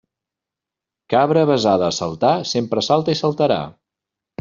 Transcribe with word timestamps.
Cabra 1.15 1.45
avesada 1.49 1.87
a 1.91 1.95
saltar 2.01 2.35
sempre 2.57 2.89
salta 2.91 3.19
i 3.19 3.23
saltarà. 3.25 3.65